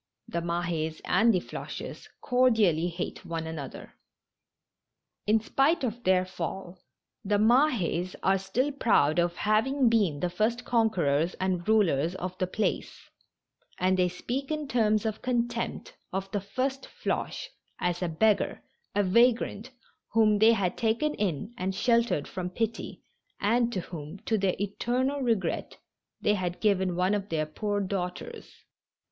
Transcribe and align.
The 0.27 0.41
Mah^s 0.41 0.99
and 1.05 1.31
the 1.31 1.39
Floches 1.39 2.07
cordially 2.21 2.87
hate 2.87 3.23
one 3.23 3.45
another. 3.45 3.93
In 5.27 5.39
spite 5.39 5.83
of 5.83 6.03
their 6.05 6.25
fall, 6.25 6.79
the 7.23 7.37
Mahes 7.37 7.49
are 7.53 7.61
200 7.63 7.67
THE 7.67 7.67
MAKES 7.67 7.73
AND 7.75 8.03
THE 8.03 8.17
FLOCHES. 8.17 8.45
still 8.47 8.71
proud 8.71 9.19
of 9.19 9.35
having 9.35 9.89
been 9.89 10.19
the 10.19 10.29
first 10.31 10.65
conquerors 10.65 11.35
and 11.35 11.67
rulers 11.69 12.15
of 12.15 12.35
the 12.39 12.47
place, 12.47 13.11
and 13.77 13.95
they 13.95 14.09
speak 14.09 14.49
in 14.49 14.67
terms 14.67 15.05
of 15.05 15.21
contempt 15.21 15.95
of 16.11 16.31
the 16.31 16.41
first 16.41 16.87
Floche 16.99 17.49
as 17.77 18.01
a 18.01 18.09
beggar, 18.09 18.63
a 18.95 19.03
vagrant 19.03 19.69
whom 20.13 20.39
they 20.39 20.53
had 20.53 20.77
taken 20.79 21.13
ill 21.13 21.47
and 21.59 21.75
sheltered 21.75 22.27
from 22.27 22.49
pity, 22.49 23.03
and 23.39 23.71
to 23.71 23.81
whom, 23.81 24.17
to 24.25 24.39
their 24.39 24.55
eternal 24.59 25.19
regret, 25.21 25.77
they 26.19 26.33
had 26.33 26.59
given 26.59 26.95
one 26.95 27.13
of 27.13 27.29
their 27.29 27.45
poor 27.45 27.79
daughters. 27.79 28.51